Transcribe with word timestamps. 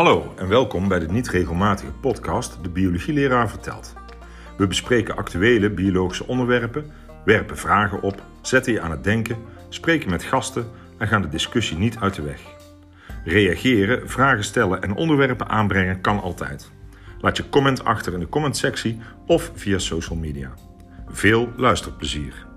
Hallo 0.00 0.32
en 0.36 0.48
welkom 0.48 0.88
bij 0.88 0.98
de 0.98 1.08
niet 1.08 1.28
regelmatige 1.28 1.92
podcast 1.92 2.58
De 2.62 2.68
Biologieleraar 2.68 3.50
vertelt. 3.50 3.94
We 4.56 4.66
bespreken 4.66 5.16
actuele 5.16 5.70
biologische 5.70 6.26
onderwerpen, 6.26 6.90
werpen 7.24 7.56
vragen 7.56 8.02
op, 8.02 8.22
zetten 8.42 8.72
je 8.72 8.80
aan 8.80 8.90
het 8.90 9.04
denken, 9.04 9.36
spreken 9.68 10.10
met 10.10 10.22
gasten 10.22 10.70
en 10.98 11.08
gaan 11.08 11.22
de 11.22 11.28
discussie 11.28 11.76
niet 11.76 11.98
uit 11.98 12.14
de 12.14 12.22
weg. 12.22 12.40
Reageren, 13.24 14.08
vragen 14.08 14.44
stellen 14.44 14.82
en 14.82 14.94
onderwerpen 14.94 15.48
aanbrengen 15.48 16.00
kan 16.00 16.20
altijd. 16.20 16.70
Laat 17.20 17.36
je 17.36 17.48
comment 17.48 17.84
achter 17.84 18.12
in 18.12 18.20
de 18.20 18.28
commentsectie 18.28 19.00
of 19.26 19.50
via 19.54 19.78
social 19.78 20.18
media. 20.18 20.54
Veel 21.08 21.48
luisterplezier. 21.56 22.49